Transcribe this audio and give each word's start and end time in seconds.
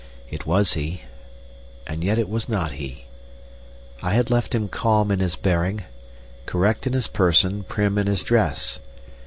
It 0.31 0.47
was 0.47 0.73
he 0.73 1.01
and 1.85 2.03
yet 2.03 2.17
it 2.17 2.27
was 2.27 2.49
not 2.49 2.71
he. 2.71 3.05
I 4.01 4.15
had 4.15 4.31
left 4.31 4.55
him 4.55 4.67
calm 4.67 5.11
in 5.11 5.19
his 5.19 5.35
bearing, 5.35 5.83
correct 6.47 6.87
in 6.87 6.93
his 6.93 7.05
person, 7.05 7.61
prim 7.61 7.99
in 7.99 8.07
his 8.07 8.23
dress. 8.23 8.79